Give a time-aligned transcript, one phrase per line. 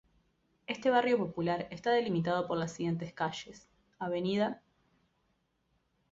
[0.65, 3.67] Este barrio popular está delimitado por las siguientes calles:
[3.99, 4.11] Av.